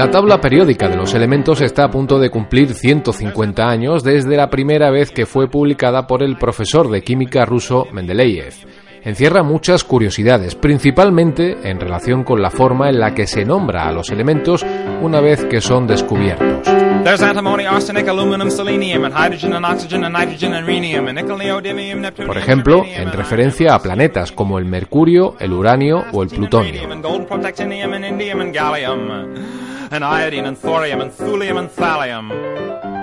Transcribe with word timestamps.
La 0.00 0.10
tabla 0.10 0.40
periódica 0.40 0.88
de 0.88 0.96
los 0.96 1.12
elementos 1.12 1.60
está 1.60 1.84
a 1.84 1.90
punto 1.90 2.18
de 2.18 2.30
cumplir 2.30 2.72
150 2.72 3.68
años 3.68 4.02
desde 4.02 4.34
la 4.34 4.48
primera 4.48 4.90
vez 4.90 5.10
que 5.10 5.26
fue 5.26 5.46
publicada 5.46 6.06
por 6.06 6.22
el 6.22 6.38
profesor 6.38 6.88
de 6.88 7.02
química 7.02 7.44
ruso 7.44 7.86
Mendeleev. 7.92 8.54
Encierra 9.04 9.42
muchas 9.42 9.84
curiosidades, 9.84 10.54
principalmente 10.54 11.68
en 11.68 11.78
relación 11.78 12.24
con 12.24 12.40
la 12.40 12.48
forma 12.48 12.88
en 12.88 12.98
la 12.98 13.12
que 13.12 13.26
se 13.26 13.44
nombra 13.44 13.88
a 13.88 13.92
los 13.92 14.08
elementos 14.08 14.64
una 15.02 15.20
vez 15.20 15.44
que 15.44 15.60
son 15.60 15.86
descubiertos. 15.86 16.66
Por 22.26 22.38
ejemplo, 22.38 22.84
en 22.86 23.12
referencia 23.12 23.74
a 23.74 23.82
planetas 23.82 24.32
como 24.32 24.58
el 24.58 24.64
Mercurio, 24.64 25.36
el 25.40 25.52
Uranio 25.52 26.04
o 26.12 26.22
el 26.22 26.30
Plutonio. 26.30 26.88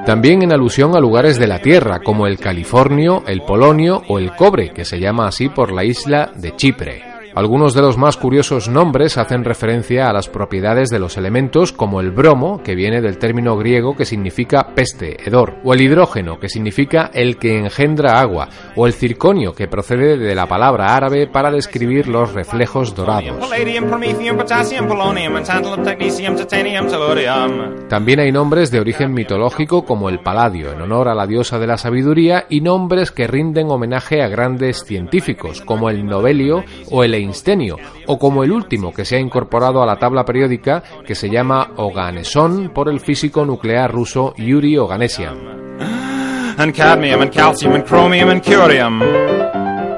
También 0.05 0.41
en 0.41 0.53
alusión 0.53 0.95
a 0.95 1.01
lugares 1.01 1.37
de 1.37 1.47
la 1.47 1.59
Tierra, 1.59 1.99
como 1.99 2.27
el 2.27 2.39
Californio, 2.39 3.23
el 3.27 3.41
Polonio 3.41 4.03
o 4.07 4.19
el 4.19 4.33
Cobre, 4.35 4.69
que 4.69 4.85
se 4.85 4.99
llama 4.99 5.27
así 5.27 5.49
por 5.49 5.73
la 5.73 5.83
isla 5.83 6.31
de 6.33 6.55
Chipre. 6.55 7.16
Algunos 7.37 7.75
de 7.75 7.83
los 7.83 7.99
más 7.99 8.17
curiosos 8.17 8.67
nombres 8.67 9.19
hacen 9.19 9.43
referencia 9.43 10.09
a 10.09 10.11
las 10.11 10.27
propiedades 10.27 10.89
de 10.89 10.97
los 10.97 11.17
elementos 11.17 11.71
como 11.71 12.01
el 12.01 12.09
bromo, 12.09 12.63
que 12.63 12.73
viene 12.73 12.99
del 12.99 13.19
término 13.19 13.55
griego 13.55 13.95
que 13.95 14.05
significa 14.05 14.73
peste, 14.73 15.17
hedor, 15.23 15.57
o 15.63 15.75
el 15.75 15.81
hidrógeno, 15.81 16.39
que 16.39 16.49
significa 16.49 17.11
el 17.13 17.37
que 17.37 17.59
engendra 17.59 18.19
agua, 18.19 18.49
o 18.75 18.87
el 18.87 18.93
circonio, 18.93 19.53
que 19.53 19.67
procede 19.67 20.17
de 20.17 20.33
la 20.33 20.47
palabra 20.47 20.95
árabe 20.95 21.27
para 21.27 21.51
describir 21.51 22.07
los 22.07 22.33
reflejos 22.33 22.95
dorados. 22.95 23.38
También 27.88 28.19
hay 28.19 28.31
nombres 28.31 28.72
de 28.72 28.79
origen 28.79 29.13
mitológico 29.13 29.85
como 29.85 30.09
el 30.09 30.22
paladio, 30.22 30.72
en 30.72 30.81
honor 30.81 31.07
a 31.07 31.13
la 31.13 31.27
diosa 31.27 31.59
de 31.59 31.67
la 31.67 31.77
sabiduría, 31.77 32.47
y 32.49 32.61
nombres 32.61 33.11
que 33.11 33.27
rinden 33.27 33.69
homenaje 33.69 34.23
a 34.23 34.27
grandes 34.27 34.83
científicos 34.85 35.61
como 35.61 35.91
el 35.91 36.03
Novelio 36.03 36.63
o 36.89 37.03
el 37.03 37.27
o 38.08 38.17
como 38.17 38.44
el 38.44 38.52
último 38.52 38.94
que 38.94 39.06
se 39.06 39.16
ha 39.16 39.20
incorporado 39.20 39.81
a 39.81 39.86
la 39.86 39.97
tabla 39.97 40.25
periódica 40.25 40.83
que 41.06 41.16
se 41.16 41.30
llama 41.30 41.72
Oganeson 41.78 42.69
por 42.69 42.89
el 42.89 43.00
físico 43.00 43.45
nuclear 43.45 43.92
ruso 43.92 44.34
Yuri 44.38 44.78
Oganesian. 44.78 45.58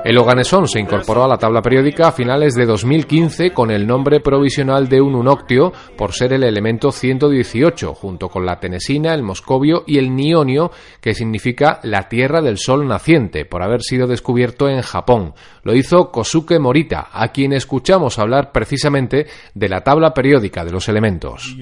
El 0.10 0.18
oganesón 0.18 0.68
se 0.68 0.80
incorporó 0.80 1.24
a 1.24 1.28
la 1.28 1.38
tabla 1.38 1.62
periódica 1.62 2.08
a 2.08 2.12
finales 2.12 2.56
de 2.56 2.66
2015 2.66 3.52
con 3.52 3.70
el 3.70 3.86
nombre 3.86 4.22
provisional 4.22 4.90
de 4.90 5.00
un 5.00 5.14
unoctio 5.14 5.72
por 5.96 6.14
ser 6.14 6.34
el 6.34 6.44
elemento 6.44 6.92
118, 6.92 7.94
junto 7.94 8.28
con 8.28 8.44
la 8.44 8.60
tenesina, 8.60 9.14
el 9.14 9.22
moscovio 9.22 9.84
y 9.86 10.00
el 10.00 10.16
nionio, 10.16 10.72
que 11.00 11.14
significa 11.14 11.80
la 11.84 12.10
tierra 12.10 12.42
del 12.42 12.58
sol 12.58 12.88
naciente, 12.88 13.46
por 13.46 13.62
haber 13.62 13.84
sido 13.84 14.08
descubierto 14.08 14.68
en 14.68 14.82
Japón. 14.82 15.36
Lo 15.62 15.76
hizo 15.76 16.10
Kosuke 16.10 16.58
Morita, 16.58 17.10
a 17.14 17.28
quien 17.28 17.54
escuchamos 17.54 18.18
hablar 18.18 18.52
precisamente 18.52 19.28
de 19.54 19.70
la 19.70 19.82
tabla 19.82 20.16
periódica 20.16 20.66
de 20.66 20.72
los 20.72 20.90
elementos. 20.90 21.56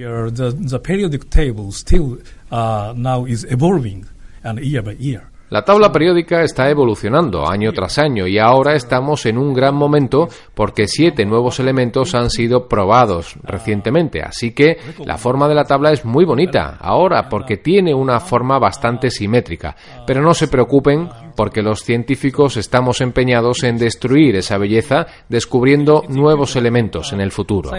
La 5.50 5.64
tabla 5.64 5.94
periódica 5.94 6.44
está 6.44 6.70
evolucionando 6.70 7.50
año 7.50 7.72
tras 7.72 7.98
año 8.00 8.28
y 8.28 8.38
ahora 8.38 8.76
estamos 8.76 9.26
en 9.26 9.38
un 9.38 9.54
gran 9.54 9.76
momento 9.76 10.28
porque 10.54 10.90
siete 10.90 11.26
nuevos 11.26 11.62
elementos 11.62 12.16
han 12.16 12.30
sido 12.30 12.68
probados 12.68 13.38
recientemente. 13.44 14.22
Así 14.22 14.52
que 14.52 14.78
la 15.06 15.18
forma 15.18 15.48
de 15.48 15.56
la 15.56 15.64
tabla 15.64 15.94
es 15.94 16.04
muy 16.04 16.26
bonita 16.26 16.78
ahora 16.82 17.30
porque 17.30 17.56
tiene 17.56 17.94
una 17.94 18.20
forma 18.20 18.60
bastante 18.60 19.10
simétrica. 19.10 19.74
Pero 20.06 20.22
no 20.22 20.34
se 20.34 20.50
preocupen 20.50 21.08
porque 21.38 21.62
los 21.62 21.82
científicos 21.82 22.58
estamos 22.58 23.00
empeñados 23.00 23.64
en 23.64 23.78
destruir 23.78 24.36
esa 24.36 24.58
belleza 24.58 25.08
descubriendo 25.30 26.04
nuevos 26.10 26.58
elementos 26.58 27.14
en 27.14 27.22
el 27.22 27.32
futuro. 27.32 27.70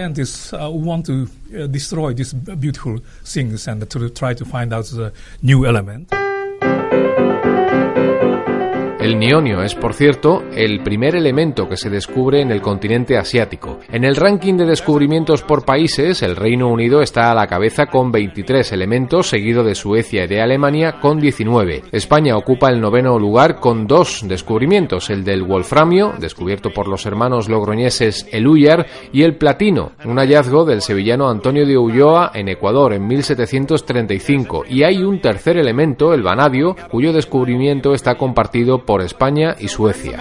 El 9.09 9.17
nionio 9.17 9.63
es, 9.63 9.73
por 9.73 9.95
cierto, 9.95 10.43
el 10.55 10.83
primer 10.83 11.15
elemento 11.15 11.67
que 11.67 11.77
se 11.77 11.89
descubre 11.89 12.41
en 12.41 12.51
el 12.51 12.61
continente 12.61 13.17
asiático. 13.17 13.79
En 13.91 14.03
el 14.03 14.15
ranking 14.15 14.53
de 14.53 14.67
descubrimientos 14.67 15.41
por 15.41 15.65
países, 15.65 16.21
el 16.21 16.35
Reino 16.35 16.67
Unido 16.67 17.01
está 17.01 17.31
a 17.31 17.33
la 17.33 17.47
cabeza 17.47 17.87
con 17.87 18.11
23 18.11 18.71
elementos, 18.71 19.27
seguido 19.27 19.63
de 19.63 19.73
Suecia 19.73 20.25
y 20.25 20.27
de 20.27 20.43
Alemania 20.43 20.99
con 21.01 21.19
19. 21.19 21.85
España 21.91 22.37
ocupa 22.37 22.69
el 22.69 22.79
noveno 22.79 23.17
lugar 23.17 23.59
con 23.59 23.87
dos 23.87 24.21
descubrimientos, 24.27 25.09
el 25.09 25.23
del 25.23 25.41
wolframio, 25.41 26.13
descubierto 26.19 26.69
por 26.69 26.87
los 26.87 27.07
hermanos 27.07 27.49
logroñeses 27.49 28.27
Eluyar, 28.31 28.85
y 29.11 29.23
el 29.23 29.37
platino, 29.37 29.93
un 30.05 30.19
hallazgo 30.19 30.65
del 30.65 30.83
sevillano 30.83 31.31
Antonio 31.31 31.65
de 31.65 31.79
Ulloa 31.79 32.29
en 32.35 32.47
Ecuador 32.47 32.93
en 32.93 33.07
1735. 33.07 34.65
Y 34.69 34.83
hay 34.83 35.01
un 35.01 35.19
tercer 35.19 35.57
elemento, 35.57 36.13
el 36.13 36.21
vanadio, 36.21 36.75
cuyo 36.91 37.11
descubrimiento 37.11 37.95
está 37.95 38.13
compartido 38.13 38.85
por 38.85 38.98
España 39.05 39.55
y 39.59 39.67
Suecia. 39.67 40.17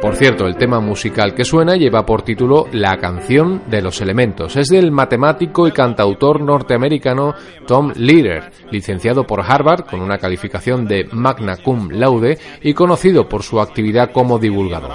Por 0.00 0.16
cierto, 0.16 0.46
el 0.46 0.56
tema 0.56 0.80
musical 0.80 1.34
que 1.34 1.44
suena 1.44 1.76
lleva 1.76 2.06
por 2.06 2.22
título 2.22 2.66
La 2.72 2.96
canción 2.96 3.62
de 3.66 3.82
los 3.82 4.00
elementos. 4.00 4.56
Es 4.56 4.68
del 4.68 4.90
matemático 4.90 5.68
y 5.68 5.72
cantautor 5.72 6.40
norteamericano 6.40 7.34
Tom 7.66 7.92
Leader, 7.94 8.50
licenciado 8.70 9.26
por 9.26 9.42
Harvard 9.42 9.84
con 9.84 10.00
una 10.00 10.16
calificación 10.16 10.86
de 10.86 11.06
magna 11.12 11.58
cum 11.58 11.90
laude 11.90 12.38
y 12.62 12.72
conocido 12.72 13.28
por 13.28 13.42
su 13.42 13.60
actividad 13.60 14.10
como 14.10 14.38
divulgador. 14.38 14.90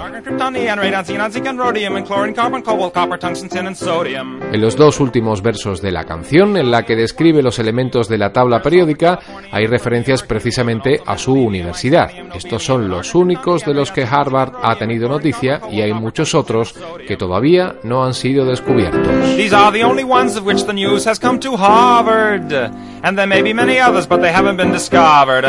En 4.52 4.60
los 4.60 4.76
dos 4.76 5.00
últimos 5.00 5.40
versos 5.40 5.80
de 5.80 5.92
la 5.92 6.04
canción, 6.04 6.56
en 6.56 6.70
la 6.72 6.82
que 6.82 6.96
describe 6.96 7.44
los 7.44 7.60
elementos 7.60 8.08
de 8.08 8.18
la 8.18 8.32
tabla 8.32 8.60
periódica, 8.60 9.20
hay 9.52 9.66
referencias 9.66 10.24
precisamente 10.24 11.00
a 11.06 11.16
su 11.16 11.32
universidad. 11.32 12.10
Estos 12.34 12.64
son 12.64 12.88
los 12.88 13.14
únicos 13.14 13.64
de 13.64 13.74
los 13.74 13.92
que 13.92 14.02
Harvard 14.02 14.54
ha 14.62 14.76
tenido 14.96 15.08
noticia 15.08 15.60
y 15.70 15.82
hay 15.82 15.92
muchos 15.92 16.34
otros 16.34 16.74
que 17.06 17.16
todavía 17.16 17.76
no 17.82 18.04
han 18.04 18.14
sido 18.14 18.44
descubiertos. 18.44 19.06
These 19.36 19.54
are 19.54 19.76
the 19.76 19.84
only 19.84 20.04
ones 20.04 20.36
of 20.36 20.46
which 20.46 20.64
the 20.64 20.72
news 20.72 21.06
has 21.06 21.18
come 21.18 21.38
to 21.40 21.56
Harvard. 21.56 22.52
And 23.02 23.16
there 23.16 23.26
may 23.26 23.42
be 23.42 23.52
many 23.52 23.78
others, 23.78 24.06
but 24.06 24.20
they 24.20 24.32
haven't 24.32 24.56
been 24.56 24.72
discovered. 24.72 25.44